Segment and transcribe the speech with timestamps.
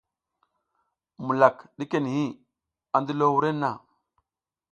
[1.25, 2.25] Mulak ɗike niʼhi,
[2.95, 3.69] a ndilo wurenna.